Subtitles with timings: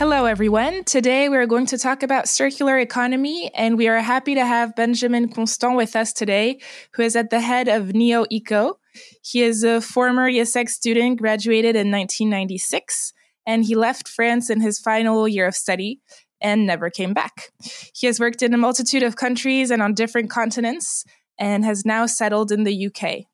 [0.00, 0.82] Hello, everyone.
[0.84, 4.74] Today we are going to talk about circular economy, and we are happy to have
[4.74, 6.58] Benjamin Constant with us today,
[6.94, 8.78] who is at the head of Neo Eco.
[9.22, 13.12] He is a former IÉSEG student, graduated in 1996,
[13.44, 16.00] and he left France in his final year of study
[16.40, 17.50] and never came back.
[17.94, 21.04] He has worked in a multitude of countries and on different continents,
[21.38, 23.26] and has now settled in the UK.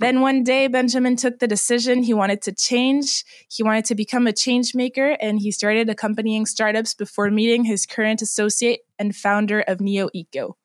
[0.00, 3.24] Then one day, Benjamin took the decision he wanted to change.
[3.48, 7.86] He wanted to become a change maker, and he started accompanying startups before meeting his
[7.86, 10.56] current associate and founder of Neo Eco.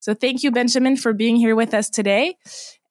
[0.00, 2.34] So thank you, Benjamin, for being here with us today.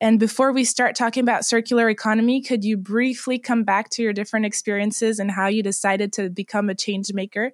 [0.00, 4.14] And before we start talking about circular economy, could you briefly come back to your
[4.14, 7.52] different experiences and how you decided to become a change maker?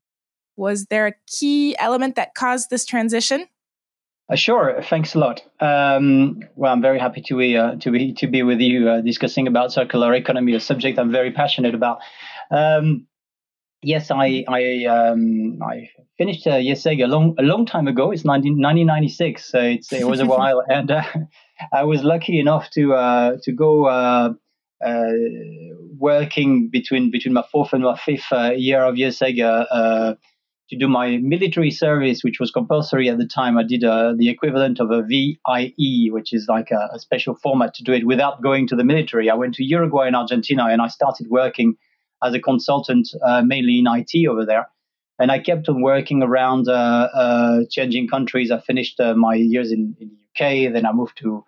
[0.57, 3.47] Was there a key element that caused this transition?
[4.31, 5.43] Uh, sure, thanks a lot.
[5.59, 9.01] Um, well, I'm very happy to be uh, to be to be with you uh,
[9.01, 12.01] discussing about circular economy, a subject I'm very passionate about.
[12.51, 13.06] Um,
[13.83, 18.11] yes, I I um, I finished uh, IÉSEG a long a long time ago.
[18.11, 21.03] It's 19, 1996, so it's, it was a while, and uh,
[21.73, 23.87] I was lucky enough to uh, to go.
[23.87, 24.34] Uh,
[24.84, 25.11] uh,
[25.99, 30.15] working between between my fourth and my fifth uh, year of IÉSEG uh,
[30.71, 34.29] to do my military service, which was compulsory at the time, I did uh, the
[34.29, 38.43] equivalent of a VIE, which is like a, a, special format to do it without
[38.43, 39.31] going to the military.
[39.31, 41.77] I went to Uruguay and Argentina, and I started working
[42.23, 44.69] as a consultant, uh, mainly in IT over there.
[45.19, 48.51] And I kept on working around uh, uh changing countries.
[48.51, 51.45] I finished uh, my years in, in, the UK, then I moved to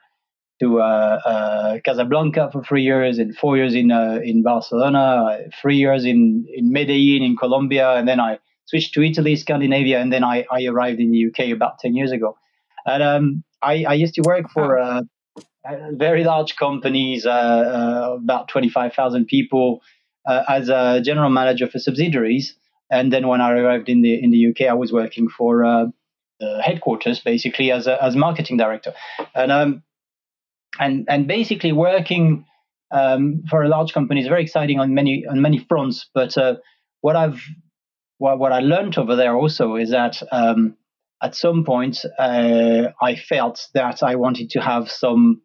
[0.60, 6.72] to Casablanca for three years, and four years in in Barcelona, three years in in
[6.72, 8.38] Medellin in Colombia, and then I
[8.70, 12.12] switched to Italy, Scandinavia, and then I, I arrived in the UK about 10 years
[12.12, 12.38] ago.
[12.86, 15.02] And um, I, I, used to work for uh,
[15.92, 19.82] very large companies, uh, uh, about 25,000 people,
[20.26, 22.54] uh, as a general manager for subsidiaries.
[22.90, 25.86] And then when I arrived in the in the UK, I was working for uh,
[26.60, 28.94] headquarters, basically as a, as marketing director,
[29.34, 29.82] and um,
[30.80, 32.44] and and basically working
[32.90, 36.08] um, for a large company is very exciting on many on many fronts.
[36.14, 36.56] But uh,
[37.00, 37.40] what I've
[38.20, 40.76] what, what I learned over there also is that um,
[41.22, 45.40] at some point uh, I felt that I wanted to have some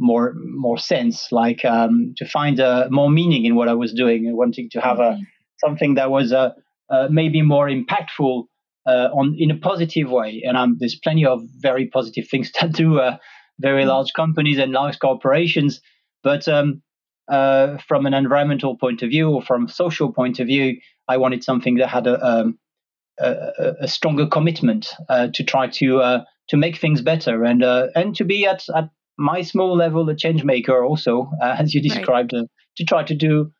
[0.00, 4.26] more more sense, like um, to find uh, more meaning in what I was doing,
[4.26, 5.22] and wanting to have a mm-hmm.
[5.64, 6.50] something that was uh,
[6.90, 8.44] uh, maybe more impactful
[8.86, 10.42] uh, on in a positive way.
[10.44, 13.18] And um, there's plenty of very positive things to do uh,
[13.60, 13.90] very mm-hmm.
[13.90, 15.80] large companies and large corporations,
[16.24, 16.82] but um,
[17.28, 21.18] uh, from an environmental point of view or from a social point of view, I
[21.18, 22.58] wanted something that had a, um,
[23.18, 27.88] a, a stronger commitment uh, to try to uh, to make things better and uh,
[27.94, 31.82] and to be at, at my small level a change maker also, uh, as you
[31.82, 32.42] described, right.
[32.42, 32.46] Uh,
[32.76, 33.52] to try to do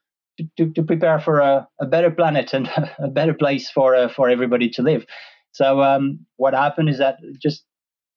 [0.57, 4.31] to, to prepare for a, a better planet and a better place for uh, for
[4.31, 5.05] everybody to live.
[5.53, 7.65] So um, what happened is that just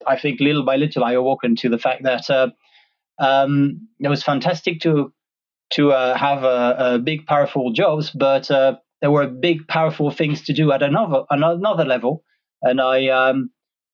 [0.05, 2.29] I think little by little I awoken to the fact that
[3.19, 5.13] um, it was fantastic to
[5.73, 10.41] to uh, have a, a, big, powerful jobs, but uh, there were big, powerful things
[10.43, 12.23] to do at another another level,
[12.61, 13.51] and I um,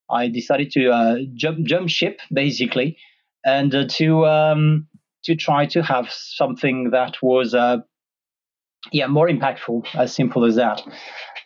[0.09, 2.97] I decided to uh, jump jump ship basically,
[3.45, 4.87] and uh, to um,
[5.25, 7.77] to try to have something that was uh,
[8.91, 10.81] yeah more impactful, as simple as that.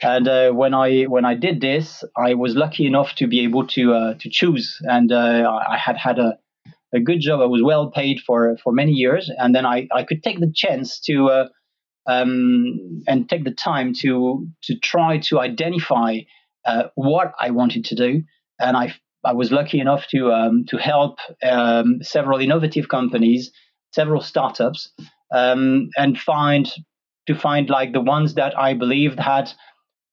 [0.02, 3.68] And uh, when I when I did this, I was lucky enough to be able
[3.68, 6.38] to to choose, and I had had a
[6.94, 7.42] a good job.
[7.42, 10.52] I was well paid for for many years, and then I I could take the
[10.54, 11.48] chance to uh,
[12.08, 16.20] um, and take the time to to try to identify
[16.66, 18.24] uh, what I wanted to do,
[18.60, 18.94] and I
[19.24, 23.52] I was lucky enough to um, to help um, several innovative companies,
[23.94, 24.92] several startups,
[25.34, 26.72] um, and find
[27.28, 29.52] to find like the ones that I believed had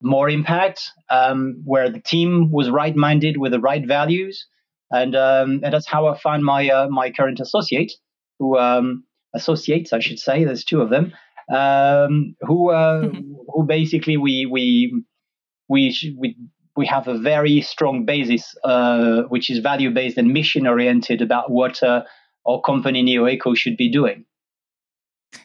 [0.00, 4.46] more impact, um, where the team was right-minded with the right values,
[4.90, 7.92] and um, and that's how I found my uh, my current associate,
[8.38, 8.58] who
[9.34, 10.44] associates I should say.
[10.44, 11.12] There's two of them
[11.48, 13.32] um, who uh, mm-hmm.
[13.48, 15.02] who basically we we
[15.68, 16.36] we we
[16.76, 21.50] we have a very strong basis, uh, which is value based and mission oriented about
[21.50, 22.02] what uh,
[22.46, 24.24] our company NeoEco should be doing.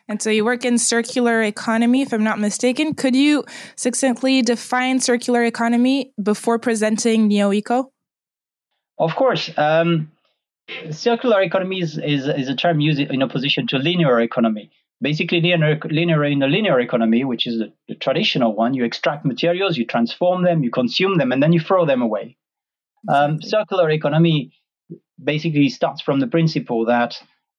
[0.07, 2.93] And so you work in circular economy, if I'm not mistaken.
[2.93, 3.43] Could you
[3.75, 7.92] succinctly define circular economy before presenting NeoEco?
[8.97, 9.49] Of course.
[9.57, 10.11] Um,
[10.91, 14.71] circular economy is, is, is, a term used in opposition to linear economy.
[15.01, 19.25] Basically, linear, linear in a linear economy, which is the, the, traditional one, you extract
[19.25, 22.37] materials, you transform them, you consume them, and then you throw them away.
[23.09, 24.53] Um, circular economy
[25.21, 27.15] basically starts from the principle that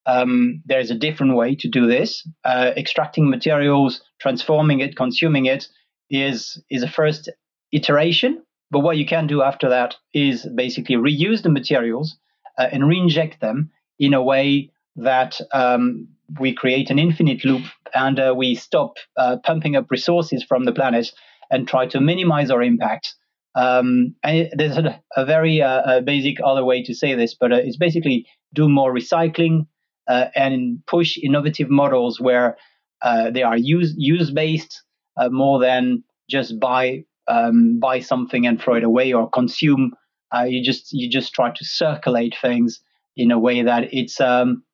[0.06, 2.26] um, there's a different way to do this.
[2.44, 5.69] Uh, extracting materials, transforming it, consuming it
[6.10, 7.31] is is a first
[7.72, 8.42] iteration.
[8.75, 12.17] But what you can do after that is basically reuse the materials
[12.59, 16.09] uh, and reinject them in a way that um,
[16.41, 17.62] we create an infinite loop
[17.94, 21.12] and uh, we stop uh, pumping up resources from the planet
[21.53, 23.15] and try to minimize our impact.
[23.55, 27.53] Um, and there's a, a very uh, a basic other way to say this, but
[27.53, 29.69] uh, it's basically do more recycling,
[30.09, 32.56] uh, and push innovative models where
[33.03, 34.82] uh, they are use use based
[35.31, 39.94] more than just buy um, buy something and throw it away or consume.
[40.35, 42.81] Uh, you just you just try to circulate things
[43.17, 44.65] in a way that it's um,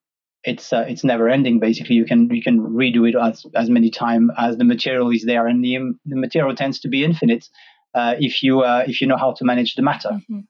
[0.44, 1.60] it's uh, it's never ending.
[1.60, 5.24] Basically, you can you can redo it as as many times as the material is
[5.24, 5.76] there, and the
[6.06, 7.48] the material tends to be infinite
[7.94, 10.10] uh, if you if you know how to manage the matter.
[10.10, 10.40] Mm-hmm.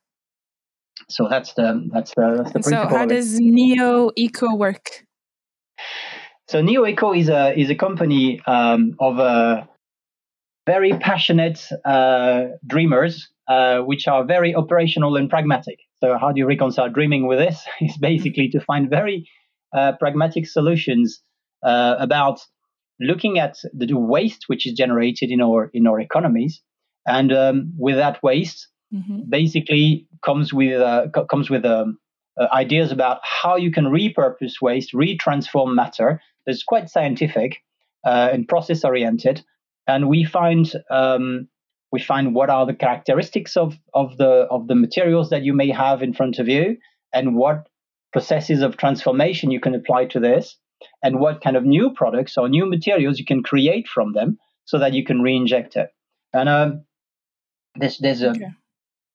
[1.09, 5.05] So that's the that's the that's the So how does Neo Eco work?
[6.49, 9.65] So Neo Eco is a is a company um, of uh,
[10.67, 15.79] very passionate uh, dreamers, uh, which are very operational and pragmatic.
[16.01, 17.65] So how do you reconcile dreaming with this?
[17.81, 19.29] Is basically to find very
[19.77, 21.21] uh, pragmatic solutions
[21.63, 22.41] uh, about
[23.01, 26.61] looking at the waste which is generated in our in our economies,
[27.07, 29.21] and um, with that waste, mm-hmm.
[29.29, 31.99] basically comes with uh, comes with um,
[32.39, 36.21] uh, ideas about how you can repurpose waste, retransform matter.
[36.47, 37.59] That's quite scientific
[38.05, 39.43] uh, and process oriented,
[39.91, 41.49] and we find um,
[41.93, 45.71] we find what are the characteristics of of the of the materials that you may
[45.71, 46.77] have in front of you,
[47.13, 47.69] and what
[48.13, 50.57] processes of transformation you can apply to this,
[51.03, 54.79] and what kind of new products or new materials you can create from them, so
[54.79, 55.89] that you can re-inject it.
[56.33, 56.85] And um,
[57.77, 58.51] there's there's a okay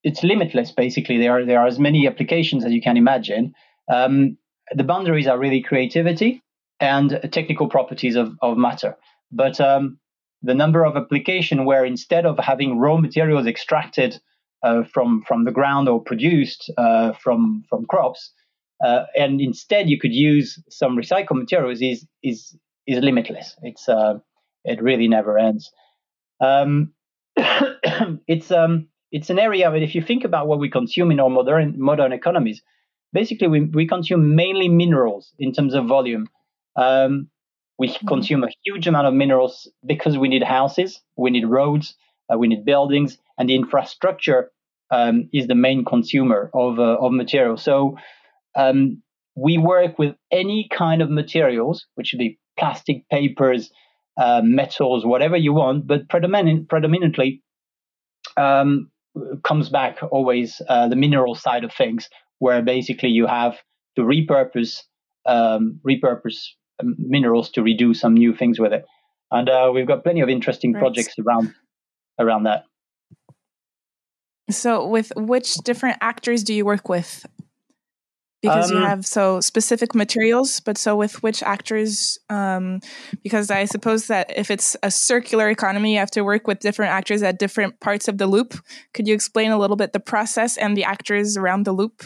[0.06, 0.72] it's limitless.
[0.72, 3.54] Basically, there are there are as many applications as you can imagine.
[3.92, 4.38] Um,
[4.74, 6.44] the boundaries are really creativity
[6.80, 8.96] and technical properties of, of matter.
[9.32, 10.00] But um,
[10.46, 14.20] the number of application where instead of having raw materials extracted
[14.64, 18.32] uh, from from the ground or produced uh, from from crops,
[18.84, 22.56] uh, and instead you could use some recycled materials is is
[22.88, 23.56] is limitless.
[23.64, 24.20] It's uh,
[24.64, 25.72] it really never ends.
[26.40, 26.94] Um,
[28.28, 31.30] it's um, it's an area that if you think about what we consume in our
[31.30, 32.62] modern modern economies,
[33.14, 36.28] basically we, we consume mainly minerals in terms of volume.
[36.76, 37.30] Um,
[37.78, 38.08] we mm-hmm.
[38.08, 41.96] consume a huge amount of minerals because we need houses, we need roads,
[42.32, 44.52] uh, we need buildings, and the infrastructure
[44.92, 47.64] um, is the main consumer of uh, of materials.
[47.64, 47.98] So
[48.56, 49.02] um,
[49.36, 53.72] we work with any kind of materials, which would be plastic, papers,
[54.18, 57.44] uh, metals, whatever you want, but predominant, predominantly
[58.38, 58.90] um,
[59.44, 63.58] comes back always uh, the mineral side of things, where basically you have
[63.96, 64.82] to repurpose
[65.26, 66.50] um, repurpose
[66.84, 68.86] minerals to redo some new things with it.
[69.32, 70.80] And uh, we've got plenty of interesting right.
[70.80, 71.54] projects around
[72.20, 72.66] around that.
[74.50, 77.26] So, with which different actors do you work with?
[78.46, 82.80] because um, you have so specific materials but so with which actors um,
[83.24, 86.92] because i suppose that if it's a circular economy you have to work with different
[86.92, 88.54] actors at different parts of the loop
[88.94, 92.04] could you explain a little bit the process and the actors around the loop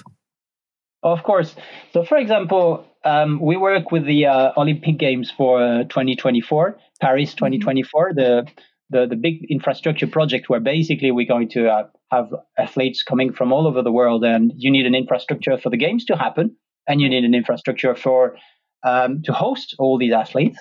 [1.03, 1.55] of course
[1.94, 7.34] so for example um, we work with the uh, olympic games for uh, 2024 paris
[7.34, 8.20] 2024 mm-hmm.
[8.20, 8.51] the
[8.89, 13.51] the, the big infrastructure project where basically we're going to uh, have athletes coming from
[13.51, 16.56] all over the world, and you need an infrastructure for the games to happen,
[16.88, 18.36] and you need an infrastructure for
[18.84, 20.58] um, to host all these athletes,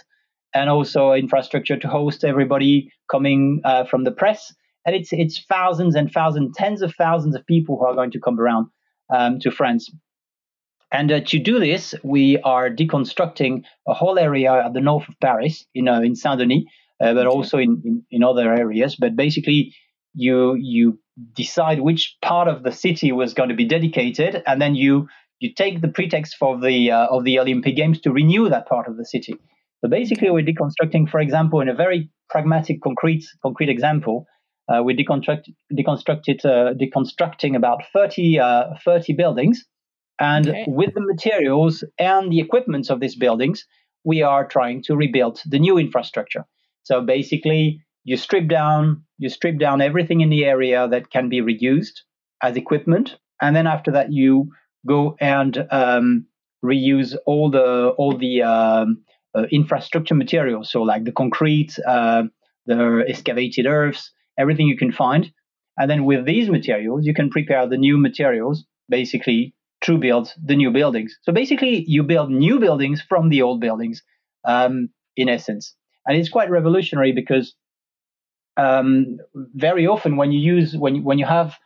[0.55, 4.53] and also infrastructure to host everybody coming uh, from the press.
[4.85, 8.21] And it's it's thousands and thousands, tens of thousands of people who are going to
[8.21, 8.67] come around
[9.15, 9.91] um, to France.
[10.91, 15.15] And uh, to do this, we are deconstructing a whole area at the north of
[15.21, 16.65] Paris, in uh, in Saint Denis,
[17.01, 17.37] uh, but okay.
[17.37, 18.97] also in, in, in other areas.
[18.97, 19.75] But basically,
[20.15, 20.99] you you
[21.35, 25.09] decide which part of the city was going to be dedicated, and then you
[25.41, 28.89] you take the pretext for the uh, of the Olympic Games to renew that part
[28.89, 29.35] of the city.
[29.81, 34.27] So basically, we're deconstructing, for example, in a very pragmatic, concrete concrete example,
[34.69, 39.65] uh, we deconstruct deconstructed uh, deconstructing about 30, uh, 30 buildings,
[40.21, 40.65] and okay.
[40.67, 43.67] with the materials and the equipment of these buildings,
[44.05, 46.45] we are trying to rebuild the new infrastructure.
[46.83, 51.43] So basically, you strip down you strip down everything in the area that can be
[51.43, 52.03] reused
[52.43, 54.51] as equipment, and then after that you
[54.87, 56.27] go and um,
[56.65, 59.03] reuse all the all the um,
[59.35, 62.23] uh, infrastructure materials, so like the concrete, uh,
[62.67, 65.31] the excavated earths, everything you can find,
[65.77, 70.57] and then with these materials you can prepare the new materials, basically to build the
[70.57, 71.17] new buildings.
[71.23, 74.03] So basically, you build new buildings from the old buildings,
[74.47, 75.75] um, in essence,
[76.07, 77.55] and it's quite revolutionary because
[78.57, 79.19] um,
[79.55, 81.57] very often when you use when when you have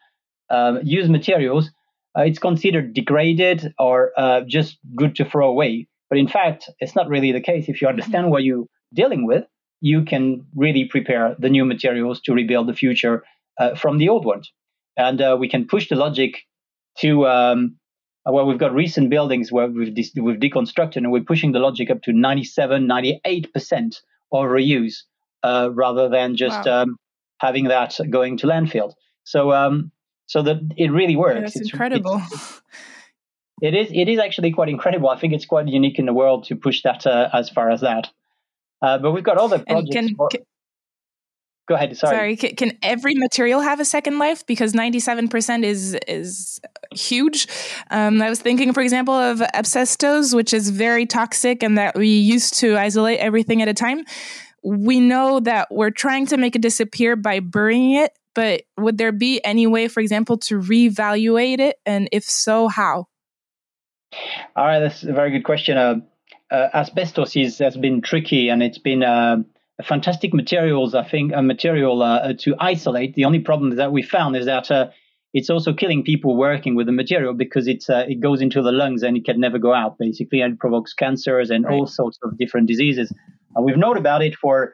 [0.50, 1.70] uh, used materials,
[2.16, 5.88] uh, it's considered degraded or uh, just good to throw away.
[6.10, 7.68] But in fact, it's not really the case.
[7.68, 9.44] If you understand what you're dealing with,
[9.80, 13.24] you can really prepare the new materials to rebuild the future
[13.58, 14.52] uh, from the old ones.
[14.96, 16.42] And uh, we can push the logic
[16.98, 17.76] to um,
[18.26, 21.90] well, we've got recent buildings where we've, de- we've deconstructed and we're pushing the logic
[21.90, 24.00] up to 97, 98%
[24.32, 25.02] of reuse
[25.42, 26.82] uh, rather than just wow.
[26.82, 26.96] um,
[27.38, 28.94] having that going to landfill.
[29.24, 29.90] So, um,
[30.26, 31.40] so that it really works.
[31.40, 32.22] That's it's incredible.
[32.30, 32.62] It's,
[33.60, 33.90] it is.
[33.92, 35.08] It is actually quite incredible.
[35.08, 37.82] I think it's quite unique in the world to push that uh, as far as
[37.82, 38.10] that.
[38.80, 39.94] Uh, but we've got other projects.
[39.94, 40.40] Can, for, can,
[41.72, 41.96] go ahead.
[41.96, 42.16] Sorry.
[42.16, 42.36] Sorry.
[42.36, 44.46] Can, can, every material have a second life?
[44.46, 46.60] Because ninety-seven percent is is
[46.92, 47.48] huge.
[47.90, 52.08] Um, I was thinking, for example, of asbestos, which is very toxic, and that we
[52.08, 54.04] used to isolate everything at a time
[54.62, 59.12] we know that we're trying to make it disappear by burying it, but would there
[59.12, 61.76] be any way, for example, to reevaluate it?
[61.84, 63.08] And if so, how?
[64.54, 65.76] All right, that's a very good question.
[65.76, 65.96] Uh,
[66.50, 69.38] uh, asbestos is, has been tricky and it's been uh,
[69.82, 73.14] fantastic materials, I think, a material uh, to isolate.
[73.14, 74.88] The only problem that we found is that uh,
[75.34, 78.72] it's also killing people working with the material because it's uh, it goes into the
[78.72, 81.72] lungs and it can never go out basically and it provokes cancers and right.
[81.72, 83.12] all sorts of different diseases
[83.56, 84.72] uh, we've known about it for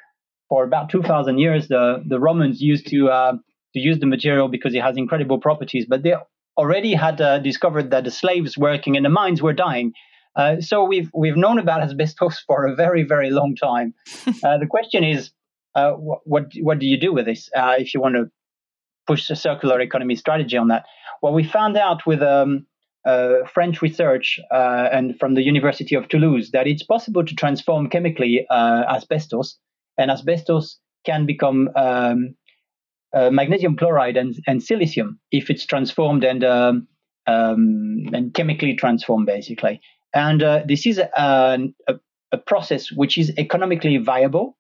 [0.49, 1.69] for about 2,000 years.
[1.69, 3.33] The the Romans used to uh,
[3.75, 6.15] to use the material because it has incredible properties, but they
[6.57, 9.93] already had uh, discovered that the slaves working in the mines were dying.
[10.39, 13.95] Uh, so we've we've known about asbestos for a very very long time.
[14.45, 15.33] Uh, the question is,
[15.75, 18.31] uh, what, what what do you do with this if you want to
[19.07, 20.85] push a circular economy strategy on that?
[21.23, 22.67] Well, we found out with um,
[23.05, 27.89] uh, French research uh, and from the University of Toulouse that it's possible to transform
[27.89, 29.59] chemically uh, asbestos,
[29.97, 32.35] and asbestos can become um,
[33.15, 36.87] uh, magnesium chloride and, and, silicium if it's transformed and um,
[37.27, 39.81] um, and chemically transformed, basically.
[40.15, 41.59] And uh, this is a,
[42.33, 44.57] a, process which is economically viable,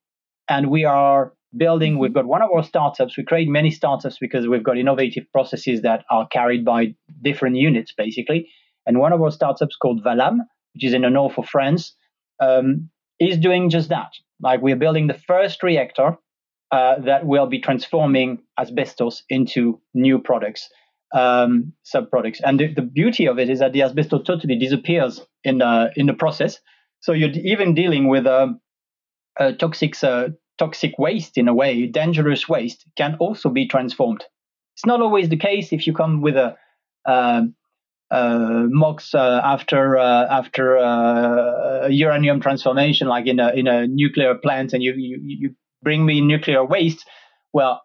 [0.49, 1.99] and we are building.
[1.99, 3.17] We've got one of our startups.
[3.17, 7.93] We create many startups because we've got innovative processes that are carried by different units,
[7.97, 8.49] basically.
[8.87, 10.39] And one of our startups called Valam,
[10.75, 11.95] which is in the north of France,
[12.41, 14.13] um, is doing just that.
[14.41, 16.17] Like we're building the first reactor
[16.71, 20.69] uh, that will be transforming asbestos into new products,
[21.13, 22.41] um, sub products.
[22.45, 26.07] And the, the, beauty of it is that the asbestos totally disappears in the in
[26.07, 26.59] the process.
[27.01, 28.59] So you're even dealing with a,
[29.39, 34.25] a toxic uh, toxic waste in a way, dangerous waste, can also be transformed.
[34.77, 36.57] It's not always the case if you come with a
[37.07, 37.43] uh,
[38.11, 44.35] uh, MOX uh, after uh, after uh, uranium transformation, like in a in a nuclear
[44.35, 47.05] plant, and you you, you bring me nuclear waste.
[47.53, 47.83] Well,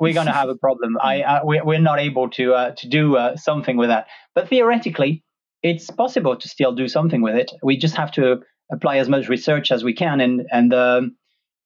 [0.00, 0.96] we're going to have a problem.
[1.00, 4.06] I, I we're not able to uh, to do uh, something with that.
[4.34, 5.22] But theoretically,
[5.62, 7.52] it's possible to still do something with it.
[7.62, 8.40] We just have to
[8.72, 11.16] apply as much research as we can, and and um,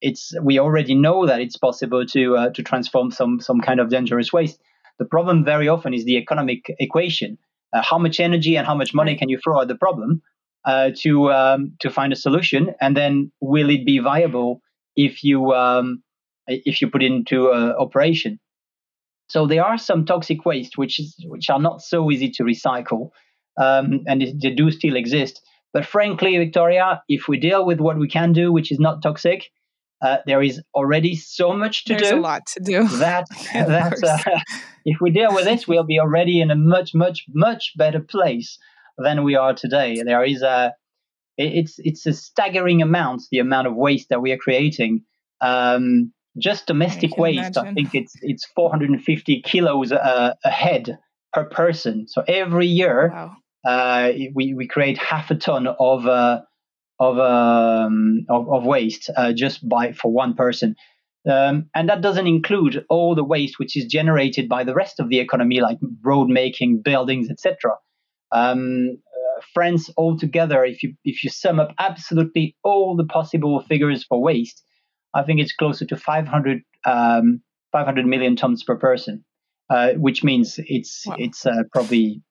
[0.00, 3.90] it's we already know that it's possible to uh, to transform some some kind of
[3.90, 4.60] dangerous waste.
[4.98, 7.38] The problem very often is the economic equation.
[7.72, 10.22] Uh, how much energy and how much money can you throw at the problem
[10.64, 14.60] uh, to um, to find a solution, and then will it be viable
[14.96, 16.02] if you um,
[16.48, 18.38] if you put it into uh, operation?
[19.28, 23.10] So there are some toxic waste which is which are not so easy to recycle,
[23.60, 25.42] um, and they do still exist.
[25.72, 29.50] But frankly, Victoria, if we deal with what we can do, which is not toxic,
[30.00, 32.18] uh, there is already so much to There's do.
[32.18, 32.88] a lot to do.
[32.98, 34.40] That, that uh,
[34.84, 38.58] if we deal with this, we'll be already in a much, much, much better place
[38.96, 40.00] than we are today.
[40.04, 40.72] There is a,
[41.36, 45.02] it's it's a staggering amount the amount of waste that we are creating.
[45.40, 47.66] Um, just domestic waste, imagine.
[47.66, 50.98] I think it's it's 450 kilos uh, a head
[51.32, 52.06] per person.
[52.08, 53.36] So every year, wow.
[53.66, 56.40] uh, we we create half a ton of uh,
[56.98, 60.74] of um, of, of, waste uh, just by for one person.
[61.28, 65.08] Um, and that doesn't include all the waste which is generated by the rest of
[65.08, 67.74] the economy, like road making, buildings, etc.
[68.32, 68.98] Um,
[69.52, 74.62] France altogether, if you if you sum up absolutely all the possible figures for waste,
[75.14, 79.24] I think it's closer to 500 um, 500 million tons per person,
[79.70, 81.16] uh, which means it's wow.
[81.18, 82.22] it's uh, probably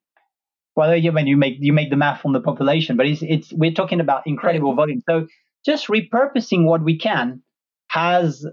[0.76, 3.52] well, you, when you make you make the math on the population, but it's it's
[3.52, 4.78] we're talking about incredible right.
[4.78, 5.02] volume.
[5.10, 5.28] So
[5.66, 7.42] just repurposing what we can
[7.90, 8.46] has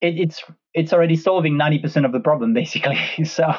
[0.00, 0.42] it, it's
[0.74, 3.52] it's already solving 90% of the problem basically so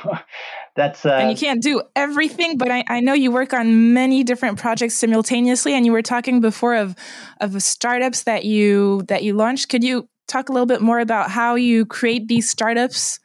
[0.80, 4.24] that's uh, and you can't do everything but I, I know you work on many
[4.24, 6.96] different projects simultaneously and you were talking before of
[7.42, 9.70] of startups that you that you launched.
[9.70, 13.20] Could you talk a little bit more about how you create these startups?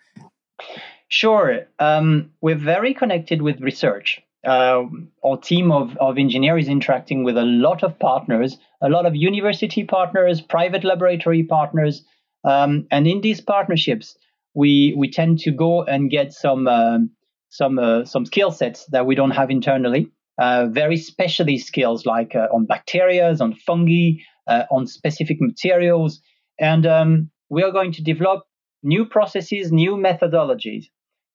[1.08, 1.66] Sure.
[1.78, 4.20] Um, we're very connected with research.
[4.44, 4.84] Uh,
[5.24, 9.84] our team of, of engineers interacting with a lot of partners, a lot of university
[9.84, 12.04] partners, private laboratory partners,
[12.44, 14.18] um, and in these partnerships,
[14.54, 17.10] we we tend to go and get some um,
[17.54, 20.10] some uh, some skill sets that we don't have internally.
[20.40, 24.14] Uh, very specialist skills like uh, on bacteria, on fungi,
[24.48, 26.20] uh, on specific materials,
[26.58, 28.42] and um, we are going to develop
[28.82, 30.86] new processes, new methodologies.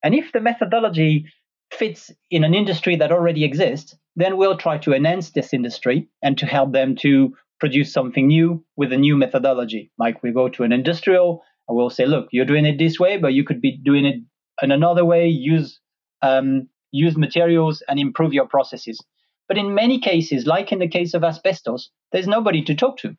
[0.03, 1.25] And if the methodology
[1.71, 6.37] fits in an industry that already exists, then we'll try to enhance this industry and
[6.37, 9.91] to help them to produce something new with a new methodology.
[9.97, 13.17] Like we go to an industrial and we'll say, look, you're doing it this way,
[13.17, 14.15] but you could be doing it
[14.61, 15.79] in another way, use
[16.21, 19.03] um, use materials and improve your processes.
[19.47, 23.15] But in many cases, like in the case of asbestos, there's nobody to talk to.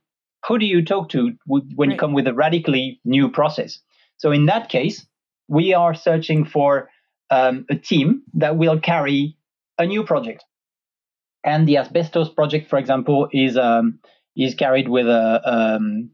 [0.47, 3.80] Who do you talk to when you come with a radically new process?
[4.16, 5.07] So in that case,
[5.49, 6.88] we are searching for
[7.30, 9.37] um, a team that will carry
[9.78, 10.45] a new project.
[11.42, 13.99] And the asbestos project, for example, is um,
[14.37, 16.11] is carried with a, um,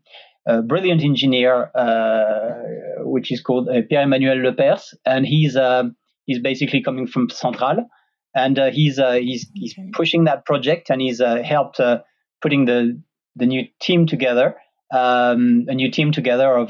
[0.46, 5.84] a brilliant engineer, uh, which is called uh, Pierre-Emmanuel Lepers, and he's uh,
[6.26, 7.86] he's basically coming from Centrale,
[8.34, 11.80] and uh, he's uh, he's he's pushing that project, and he's uh, helped
[12.42, 13.02] putting the
[13.34, 14.56] the new team together,
[14.92, 16.68] um, a new team together of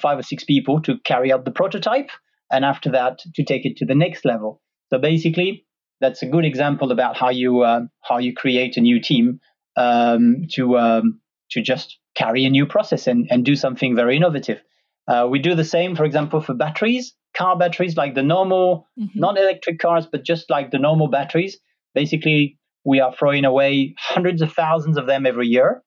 [0.00, 2.10] five or six people to carry out the prototype
[2.50, 4.60] and after that to take it to the next level.
[4.90, 5.66] So basically,
[6.00, 9.40] that's a good example about how you uh, how you create a new team
[9.76, 14.60] um, to um, to just carry a new process and, and do something very innovative.
[15.06, 19.18] Uh, we do the same, for example, for batteries, car batteries, like the normal, mm-hmm.
[19.18, 21.58] non-electric cars, but just like the normal batteries.
[21.94, 25.82] Basically, we are throwing away hundreds of thousands of them every year.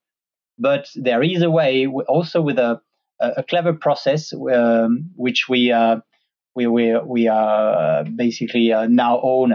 [0.58, 2.80] But there is a way, also with a,
[3.20, 5.96] a clever process, um, which we uh,
[6.54, 9.54] we we we are basically uh, now own.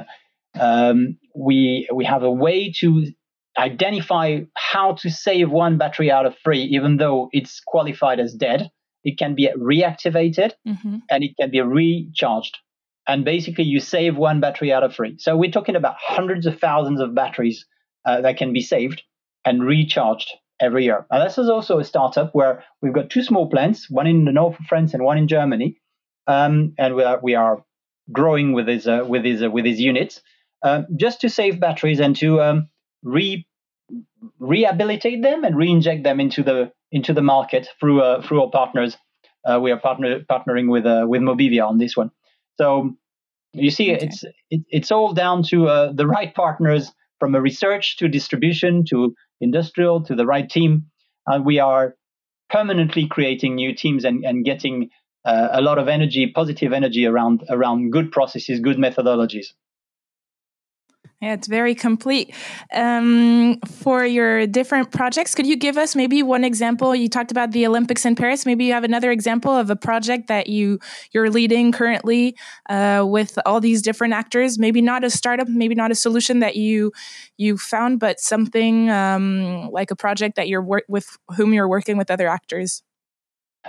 [0.59, 3.05] Um, we we have a way to
[3.57, 8.69] identify how to save one battery out of three, even though it's qualified as dead.
[9.07, 10.97] It can be reactivated mm-hmm.
[11.09, 12.57] and it can be recharged.
[13.07, 15.15] And basically, you save one battery out of three.
[15.17, 17.65] So we're talking about hundreds of thousands of batteries
[18.05, 19.01] uh, that can be saved
[19.45, 21.05] and recharged every year.
[21.09, 24.33] And this is also a startup where we've got two small plants, one in the
[24.33, 25.79] north of France and one in Germany
[26.27, 27.63] um, and we are, we are
[28.11, 30.21] growing with his uh, with his uh, with his units
[30.63, 32.69] uh, just to save batteries and to um,
[33.03, 33.47] re
[34.39, 38.97] rehabilitate them and re-inject them into the into the market through uh, through our partners.
[39.45, 42.11] Uh, we are partner, partnering with uh, with Mobivia on this one.
[42.57, 42.95] So
[43.53, 44.05] you see, okay.
[44.05, 49.15] it's it, it's all down to the right partners from a research to distribution to
[49.41, 50.85] industrial to the right team.
[51.25, 51.95] And we are
[52.49, 54.89] permanently creating new teams and, and getting
[55.25, 59.47] uh, a lot of energy, positive energy around around good processes, good methodologies.
[61.21, 62.31] Yeah, it's very complete.
[62.71, 66.95] Um, for your different projects, could you give us maybe one example?
[66.95, 68.45] You talked about the Olympics in Paris.
[68.45, 70.77] Maybe you have another example of a project that you
[71.13, 72.37] you're leading currently
[72.69, 74.59] uh, with all these different actors.
[74.59, 76.91] Maybe not a startup, maybe not a solution that you
[77.35, 81.97] you found, but something um, like a project that you're wor- with whom you're working
[81.97, 82.83] with other actors.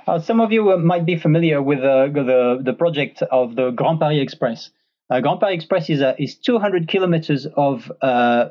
[0.06, 3.70] Uh, some of you uh, might be familiar with uh, the, the project of the
[3.70, 4.70] Grand Paris Express.
[5.10, 8.48] Uh, Grand Paris Express is, is 200 kilometers of uh,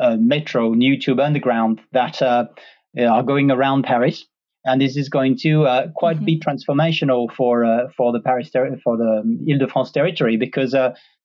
[0.00, 4.26] uh, metro, new tube underground that are going around Paris.
[4.66, 6.24] And this is going to quite mm-hmm.
[6.24, 10.72] be transformational for for the Paris ter- for the Ile-de-France territory because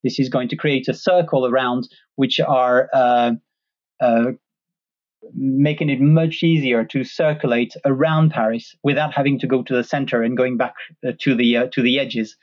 [0.04, 1.88] this is going to create a circle around
[2.18, 2.90] which are
[5.34, 10.24] making it much easier to circulate around Paris without having to go to the center
[10.24, 10.74] and going back
[11.08, 12.36] uh, to the uh, to the edges.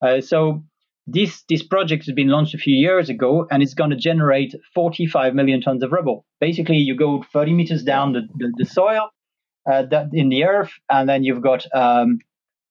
[0.00, 0.62] Uh, so
[1.06, 4.54] this this project has been launched a few years ago, and it's going to generate
[4.74, 6.24] 45 million tons of rubble.
[6.40, 9.10] Basically, you go 30 meters down the, the, the soil
[9.70, 12.18] uh, in the earth, and then you've got um,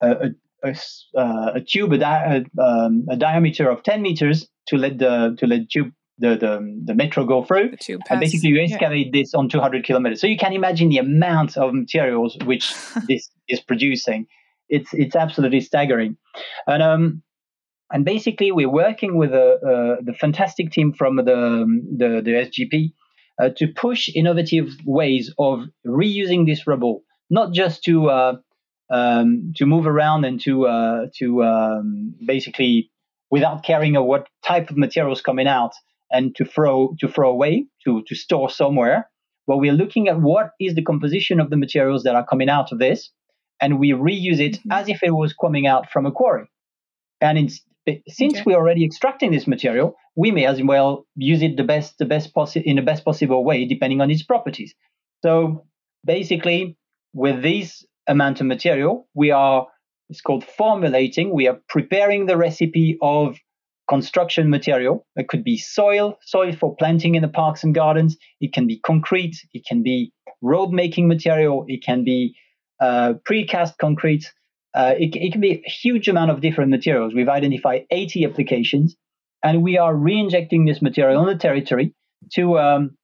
[0.01, 0.29] a,
[0.63, 0.75] a,
[1.15, 5.47] a, a, tube, a, di- um, a, diameter of 10 meters to let the to
[5.47, 7.73] let tube the, the, the metro go through.
[8.09, 9.21] And basically, you excavate yeah.
[9.21, 10.21] this on 200 kilometers.
[10.21, 12.73] So you can imagine the amount of materials which
[13.07, 14.27] this is producing.
[14.69, 16.15] It's it's absolutely staggering.
[16.65, 17.23] And um,
[17.91, 22.93] and basically, we're working with a, uh, the fantastic team from the the, the SGP
[23.41, 28.35] uh, to push innovative ways of reusing this rubble, not just to uh,
[28.89, 32.91] um, to move around and to uh, to um, basically
[33.29, 35.71] without caring of what type of materials coming out
[36.11, 39.09] and to throw to throw away to to store somewhere.
[39.47, 42.71] But we're looking at what is the composition of the materials that are coming out
[42.71, 43.11] of this,
[43.59, 44.71] and we reuse it mm-hmm.
[44.71, 46.47] as if it was coming out from a quarry.
[47.19, 47.49] And in,
[48.07, 48.43] since okay.
[48.45, 52.33] we're already extracting this material, we may as well use it the best the best
[52.33, 54.73] possi- in the best possible way, depending on its properties.
[55.23, 55.65] So
[56.05, 56.77] basically,
[57.13, 59.67] with this amount of material, we are
[60.09, 61.33] it's called formulating.
[61.33, 63.37] We are preparing the recipe of
[63.89, 65.05] construction material.
[65.15, 68.17] It could be soil, soil for planting in the parks and gardens.
[68.39, 69.37] It can be concrete.
[69.53, 71.65] It can be road making material.
[71.67, 72.35] It can be
[72.79, 74.31] uh, precast concrete.
[74.73, 77.13] Uh, it, it, can be a huge amount of different materials.
[77.13, 78.95] We've identified 80 applications,
[79.43, 81.93] and we are re-injecting this material on the territory
[82.33, 82.97] to um,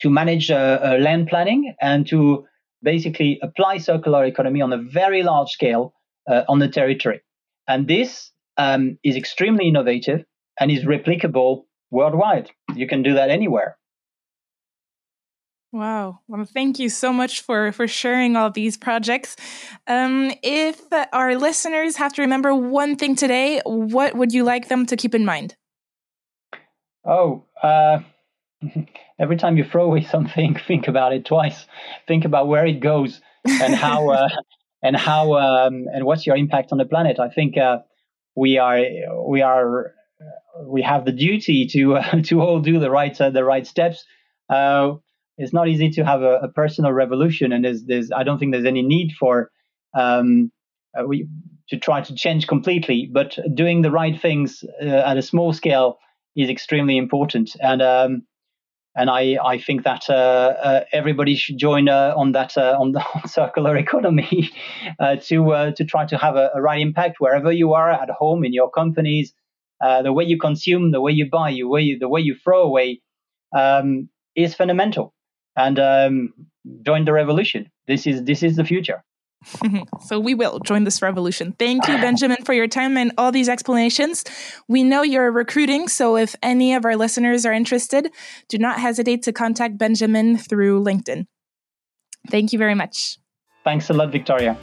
[0.00, 2.46] to manage uh, uh land planning and to
[2.82, 5.94] basically apply circular economy on a very large scale
[6.28, 7.20] uh, on the territory.
[7.66, 10.24] And this um, is extremely innovative
[10.60, 12.50] and is replicable worldwide.
[12.74, 13.76] You can do that anywhere.
[15.76, 16.20] Wow.
[16.26, 19.36] Well, thank you so much for, for sharing all these projects.
[19.86, 20.80] Um, if
[21.12, 25.14] our listeners have to remember one thing today, what would you like them to keep
[25.14, 25.54] in mind?
[27.04, 27.98] Oh, uh,
[29.20, 31.66] every time you throw away something, think about it twice.
[32.08, 34.30] Think about where it goes and how uh,
[34.82, 37.20] and how um, and what's your impact on the planet.
[37.20, 37.80] I think uh,
[38.34, 38.80] we are
[39.28, 39.92] we are
[40.64, 44.06] we have the duty to uh, to all do the right uh, the right steps.
[44.48, 44.94] Uh,
[45.38, 48.52] it's not easy to have a, a, personal revolution, and there's there's I don't think
[48.52, 49.50] there's any need for
[49.94, 50.50] um,
[50.98, 51.28] uh, we
[51.68, 55.98] to try to change completely, but doing the right things at a small scale
[56.36, 57.56] is extremely important.
[57.60, 58.22] And um,
[58.96, 62.92] and I, I think that uh, uh, everybody should join uh, on that uh, on
[62.92, 64.50] the circular economy
[64.98, 68.08] uh, to uh, to try to have a, a, right impact wherever you are at
[68.08, 69.34] home in your companies.
[69.80, 72.62] the way you consume, the way you buy, the way you, the way you throw
[72.62, 73.02] away
[73.54, 75.12] um, is fundamental.
[75.56, 76.34] And um,
[76.82, 77.70] join the revolution.
[77.86, 79.02] This is this is the future.
[80.06, 81.52] so we will join this revolution.
[81.58, 84.24] Thank you, Benjamin, for your time and all these explanations.
[84.66, 88.10] We know you're recruiting, so if any of our listeners are interested,
[88.48, 91.26] do not hesitate to contact Benjamin through LinkedIn.
[92.28, 93.18] Thank you very much.
[93.62, 94.56] Thanks a lot, Victoria.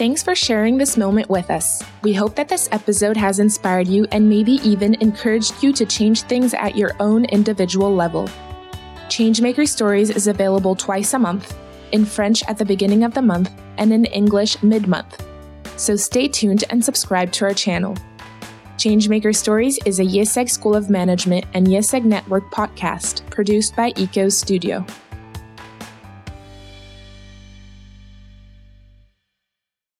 [0.00, 1.82] Thanks for sharing this moment with us.
[2.00, 6.22] We hope that this episode has inspired you and maybe even encouraged you to change
[6.22, 8.26] things at your own individual level.
[9.08, 11.54] Changemaker Stories is available twice a month,
[11.92, 15.22] in French at the beginning of the month and in English mid month.
[15.76, 17.94] So stay tuned and subscribe to our channel.
[18.78, 24.30] Changemaker Stories is a IÉSEG School of Management and IÉSEG Network podcast produced by ECO
[24.30, 24.82] Studio.